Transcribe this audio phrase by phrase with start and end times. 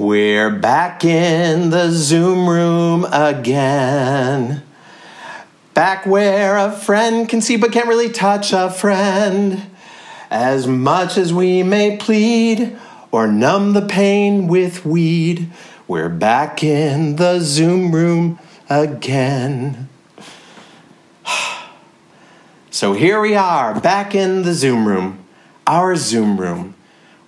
[0.00, 4.62] We're back in the Zoom room again.
[5.74, 9.60] Back where a friend can see but can't really touch a friend.
[10.30, 12.78] As much as we may plead
[13.12, 15.50] or numb the pain with weed,
[15.86, 18.38] we're back in the Zoom room
[18.70, 19.90] again.
[22.70, 25.22] So here we are, back in the Zoom room,
[25.66, 26.74] our Zoom room,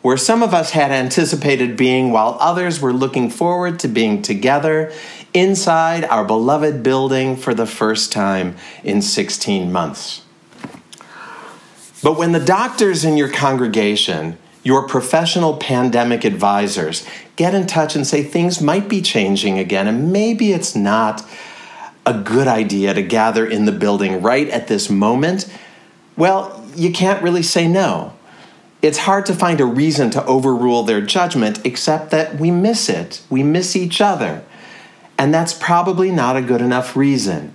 [0.03, 4.93] where some of us had anticipated being while others were looking forward to being together
[5.33, 10.23] inside our beloved building for the first time in 16 months.
[12.03, 18.07] But when the doctors in your congregation, your professional pandemic advisors, get in touch and
[18.07, 21.25] say things might be changing again and maybe it's not
[22.05, 25.49] a good idea to gather in the building right at this moment,
[26.17, 28.13] well, you can't really say no.
[28.83, 33.23] It's hard to find a reason to overrule their judgment except that we miss it.
[33.31, 34.45] We miss each other.
[35.17, 37.55] And that's probably not a good enough reason.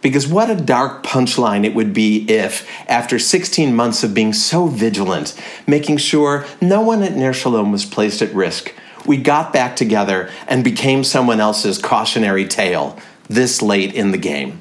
[0.00, 4.66] Because what a dark punchline it would be if, after 16 months of being so
[4.66, 8.72] vigilant, making sure no one at Ner Shalom was placed at risk,
[9.04, 12.98] we got back together and became someone else's cautionary tale
[13.28, 14.60] this late in the game.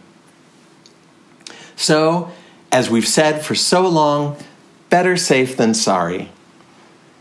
[1.75, 2.31] So,
[2.71, 4.37] as we've said for so long,
[4.95, 6.31] better safe than sorry.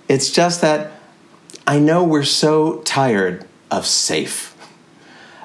[0.07, 0.93] It's just that
[1.67, 4.55] I know we're so tired of safe,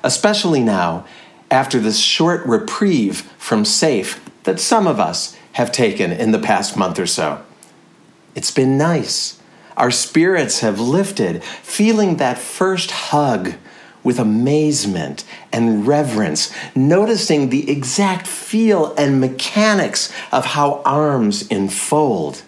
[0.04, 1.08] especially now
[1.50, 6.78] after this short reprieve from safe that some of us have taken in the past
[6.78, 7.44] month or so.
[8.36, 9.42] It's been nice.
[9.76, 13.56] Our spirits have lifted, feeling that first hug
[14.10, 22.42] with amazement and reverence, noticing the exact feel and mechanics of how arms enfold.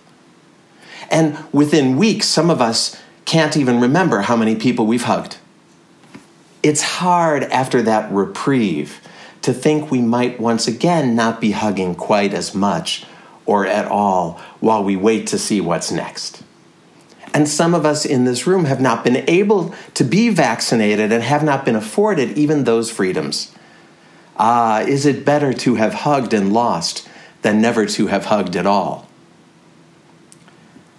[1.12, 5.38] And within weeks, some of us can't even remember how many people we've hugged.
[6.64, 9.00] It's hard after that reprieve
[9.44, 13.06] to think we might once again not be hugging quite as much
[13.46, 16.42] or at all while we wait to see what's next.
[17.34, 21.24] And some of us in this room have not been able to be vaccinated and
[21.24, 23.54] have not been afforded even those freedoms.
[24.38, 27.08] Ah, is it better to have hugged and lost
[27.42, 29.08] than never to have hugged at all?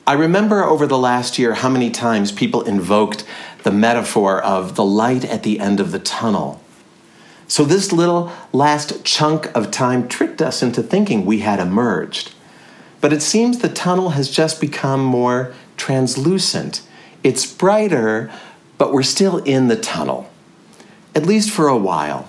[0.06, 3.24] I remember over the last year how many times people invoked
[3.62, 6.60] the metaphor of the light at the end of the tunnel.
[7.46, 12.32] So, this little last chunk of time tricked us into thinking we had emerged.
[13.00, 16.80] But it seems the tunnel has just become more translucent.
[17.24, 18.30] It's brighter,
[18.78, 20.30] but we're still in the tunnel,
[21.12, 22.28] at least for a while.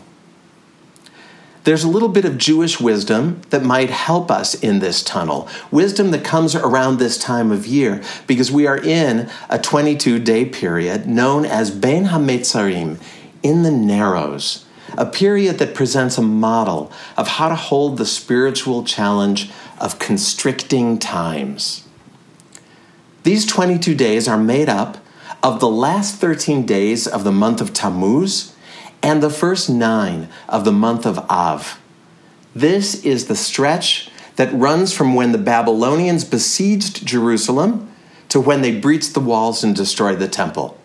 [1.63, 5.47] There's a little bit of Jewish wisdom that might help us in this tunnel.
[5.69, 10.45] Wisdom that comes around this time of year because we are in a 22 day
[10.45, 12.99] period known as Ben HaMetzarim,
[13.43, 14.65] in the Narrows,
[14.97, 20.97] a period that presents a model of how to hold the spiritual challenge of constricting
[20.97, 21.83] times.
[23.23, 24.97] These 22 days are made up
[25.41, 28.53] of the last 13 days of the month of Tammuz
[29.01, 31.79] and the first nine of the month of Av.
[32.53, 37.89] This is the stretch that runs from when the Babylonians besieged Jerusalem
[38.27, 40.77] to when they breached the walls and destroyed the temple.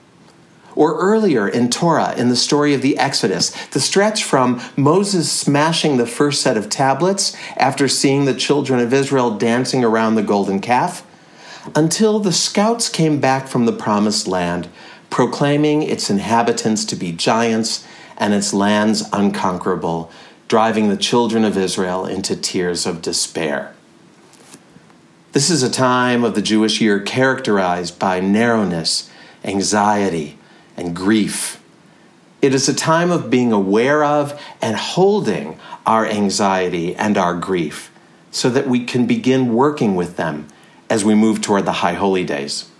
[0.77, 5.97] Or earlier in Torah, in the story of the Exodus, the stretch from Moses smashing
[5.97, 10.61] the first set of tablets after seeing the children of Israel dancing around the golden
[10.61, 11.05] calf
[11.75, 14.69] until the scouts came back from the promised land,
[15.11, 17.87] proclaiming its inhabitants to be giants
[18.17, 20.11] and its lands unconquerable,
[20.49, 23.75] driving the children of Israel into tears of despair.
[25.33, 29.11] This is a time of the Jewish year characterized by narrowness,
[29.45, 30.39] anxiety,
[30.77, 31.63] and grief.
[32.41, 37.91] It is a time of being aware of and holding our anxiety and our grief
[38.31, 40.49] so that we can begin working with them
[40.91, 42.71] as we move toward the High Holy Days.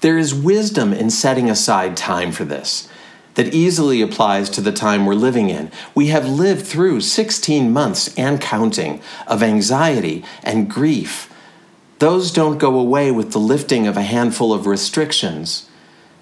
[0.00, 2.88] There is wisdom in setting aside time for this
[3.34, 5.70] that easily applies to the time we're living in.
[5.94, 11.32] We have lived through 16 months and counting of anxiety and grief.
[11.98, 15.68] Those don't go away with the lifting of a handful of restrictions.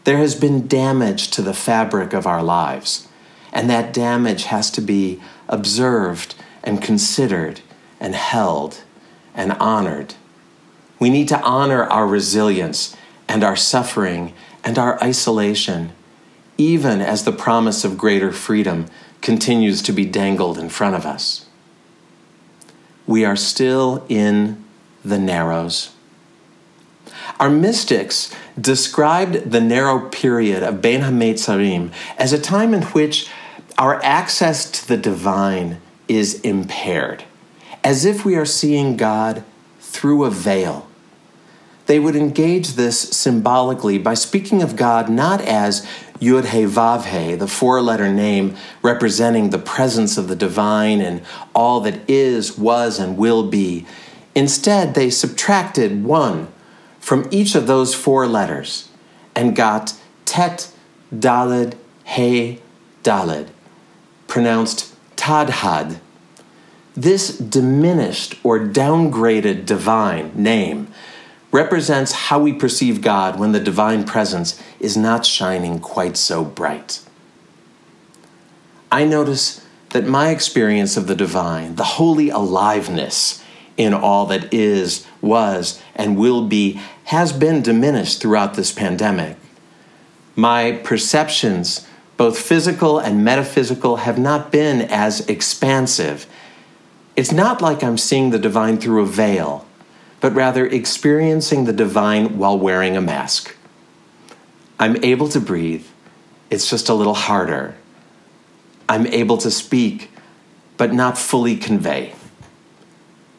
[0.05, 3.09] There has been damage to the fabric of our lives,
[3.53, 6.35] and that damage has to be observed
[6.65, 7.61] and considered
[8.01, 8.83] and held
[9.35, 10.15] and honored.
[10.99, 12.97] We need to honor our resilience
[13.29, 14.35] and our suffering
[14.65, 15.93] and our isolation,
[16.59, 18.87] even as the promise of greater freedom
[19.21, 21.47] continues to be dangled in front of us.
[23.07, 24.63] We are still in
[25.05, 25.91] the narrows.
[27.41, 33.29] Our mystics described the narrow period of Ben HaMetzarim as a time in which
[33.79, 37.25] our access to the divine is impaired,
[37.85, 39.45] as if we are seeing God
[39.81, 40.89] through a veil.
[41.87, 45.87] They would engage this symbolically by speaking of God not as
[46.21, 51.23] Yud He Vav He, the four letter name representing the presence of the divine and
[51.55, 53.85] all that is, was, and will be.
[54.35, 56.49] Instead, they subtracted one
[57.01, 58.89] from each of those four letters
[59.35, 59.95] and got
[60.25, 60.73] Tet
[61.13, 61.75] Daled
[62.05, 62.61] He
[63.03, 63.49] Daled,
[64.29, 65.99] pronounced Tadhad.
[66.95, 70.89] This diminished or downgraded divine name
[71.51, 77.01] represents how we perceive God when the divine presence is not shining quite so bright.
[78.91, 83.43] I notice that my experience of the divine, the holy aliveness
[83.77, 89.37] in all that is, was, and will be, has been diminished throughout this pandemic.
[90.37, 91.87] My perceptions,
[92.17, 96.27] both physical and metaphysical, have not been as expansive
[97.17, 99.67] it's not like I'm seeing the divine through a veil,
[100.21, 103.57] but rather experiencing the divine while wearing a mask.
[104.79, 105.87] I'm able to breathe,
[106.51, 107.75] it's just a little harder.
[108.89, 110.11] I'm able to speak,
[110.77, 112.15] but not fully convey.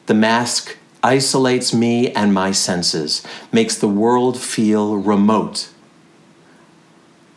[0.05, 3.21] The mask isolates me and my senses,
[3.51, 5.69] makes the world feel remote,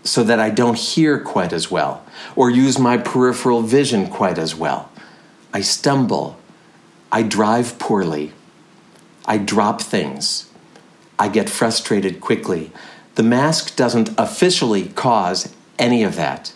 [0.04, 2.06] so that I don't hear quite as well
[2.36, 4.90] or use my peripheral vision quite as well.
[5.56, 6.36] I stumble.
[7.10, 8.32] I drive poorly.
[9.24, 10.50] I drop things.
[11.18, 12.72] I get frustrated quickly.
[13.14, 16.52] The mask doesn't officially cause any of that,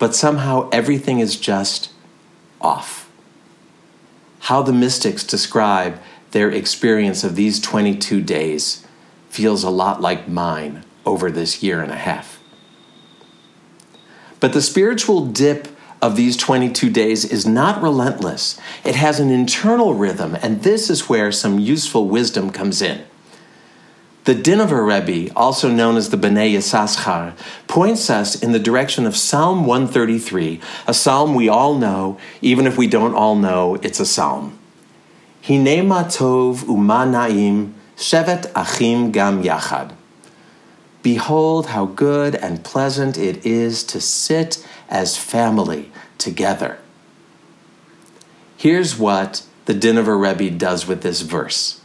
[0.00, 1.92] but somehow everything is just
[2.60, 3.08] off.
[4.40, 6.00] How the mystics describe
[6.32, 8.84] their experience of these 22 days
[9.28, 12.40] feels a lot like mine over this year and a half.
[14.40, 15.68] But the spiritual dip
[16.00, 18.58] of these 22 days is not relentless.
[18.84, 23.04] It has an internal rhythm, and this is where some useful wisdom comes in.
[24.24, 27.32] The Dinover Rebbe, also known as the B'nai Yissaschar,
[27.66, 32.76] points us in the direction of Psalm 133, a psalm we all know, even if
[32.76, 34.58] we don't all know it's a psalm.
[35.42, 39.94] Hine ma tov uma naim shevet achim gam yachad.
[41.14, 46.76] Behold how good and pleasant it is to sit as family together.
[48.58, 51.80] Here's what the Dinover Rebbe does with this verse.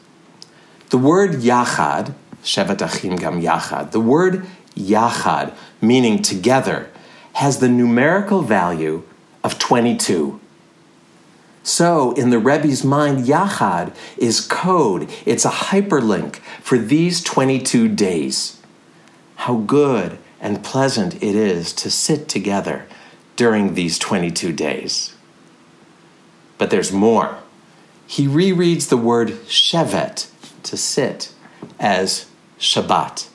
[0.89, 6.89] The word yachad, Shevet Achim Gam Yachad, the word yachad, meaning together,
[7.35, 9.03] has the numerical value
[9.41, 10.41] of 22.
[11.63, 18.59] So, in the Rebbe's mind, Yachad is code, it's a hyperlink for these 22 days.
[19.43, 22.85] How good and pleasant it is to sit together
[23.35, 25.17] during these 22 days.
[26.57, 27.39] But there's more.
[28.07, 30.29] He rereads the word shevet,
[30.63, 31.33] to sit,
[31.77, 33.27] as Shabbat.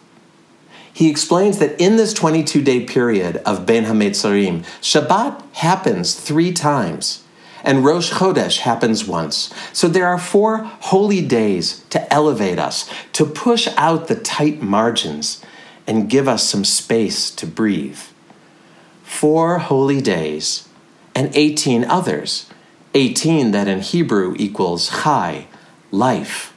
[0.91, 7.23] He explains that in this 22 day period of Ben HaMetzarim, Shabbat happens three times
[7.63, 9.53] and Rosh Chodesh happens once.
[9.75, 15.45] So there are four holy days to elevate us, to push out the tight margins
[15.89, 17.99] and give us some space to breathe
[19.09, 20.69] four holy days,
[21.15, 22.49] and 18 others,
[22.95, 25.47] 18 that in Hebrew equals chai,
[25.91, 26.55] life.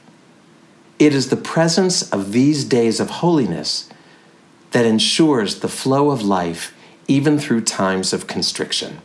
[0.98, 3.88] It is the presence of these days of holiness
[4.72, 6.74] that ensures the flow of life
[7.08, 8.98] even through times of constriction.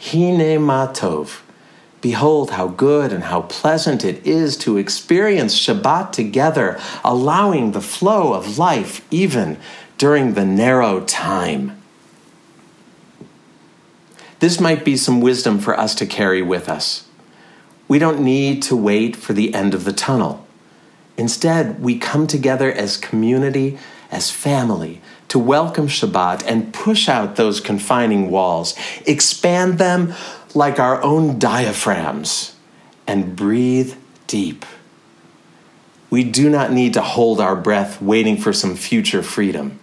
[0.00, 1.40] Hine matov.
[2.00, 8.32] Behold how good and how pleasant it is to experience Shabbat together, allowing the flow
[8.32, 9.58] of life even
[9.98, 11.80] during the narrow time.
[14.38, 17.06] This might be some wisdom for us to carry with us.
[17.86, 20.46] We don't need to wait for the end of the tunnel.
[21.18, 23.78] Instead, we come together as community,
[24.10, 28.74] as family, to welcome Shabbat and push out those confining walls,
[29.06, 30.14] expand them
[30.54, 32.56] like our own diaphragms,
[33.06, 33.94] and breathe
[34.26, 34.64] deep.
[36.10, 39.78] We do not need to hold our breath waiting for some future freedom.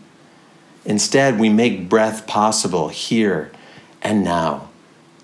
[0.86, 3.52] Instead, we make breath possible here
[4.02, 4.70] and now,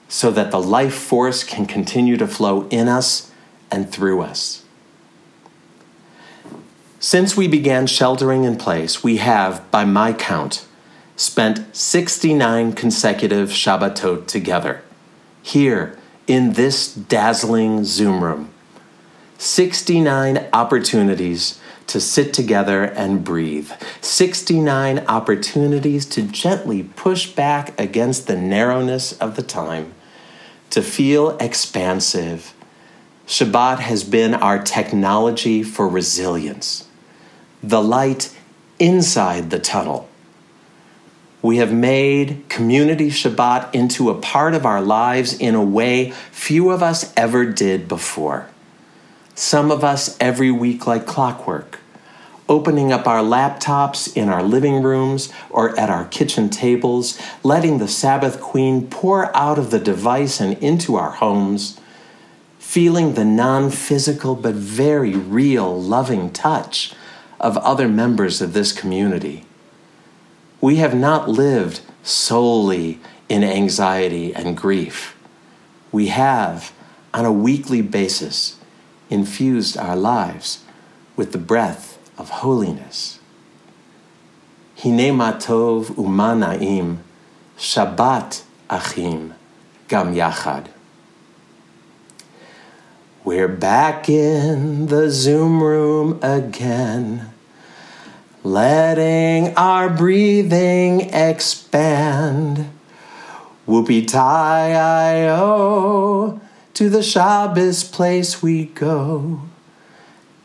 [0.08, 3.32] so that the life force can continue to flow in us
[3.72, 4.64] and through us.
[7.00, 10.66] Since we began sheltering in place, we have, by my count,
[11.18, 14.84] spent 69 consecutive Shabbatot together,
[15.44, 18.50] here in this dazzling Zoom room.
[19.38, 23.70] 69 opportunities to sit together and breathe.
[24.00, 29.94] 69 opportunities to gently push back against the narrowness of the time,
[30.70, 32.54] to feel expansive.
[33.28, 36.88] Shabbat has been our technology for resilience,
[37.62, 38.36] the light
[38.80, 40.08] inside the tunnel.
[41.44, 46.70] We have made community Shabbat into a part of our lives in a way few
[46.70, 48.48] of us ever did before.
[49.36, 51.80] Some of us every week like clockwork,
[52.48, 57.90] opening up our laptops in our living rooms or at our kitchen tables, letting the
[57.90, 61.78] Sabbath Queen pour out of the device and into our homes,
[62.58, 66.94] feeling the non physical but very real loving touch
[67.38, 69.46] of other members of this community.
[70.63, 75.13] We have not lived solely in anxiety and grief.
[75.91, 76.72] We have,
[77.13, 78.58] on a weekly basis,
[79.10, 80.63] infused our lives
[81.17, 83.20] with the breath of holiness.
[84.82, 87.00] Hine matov umanaim,
[87.58, 89.34] Shabbat achim,
[89.89, 90.67] gam yachad.
[93.25, 97.33] We're back in the Zoom room again,
[98.44, 102.70] letting our breathing expand.
[103.68, 106.42] Whoopie tie I o
[106.74, 109.42] to the Shabbos place we go.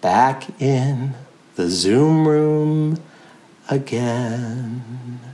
[0.01, 1.15] Back in
[1.57, 3.03] the Zoom room
[3.69, 5.28] again.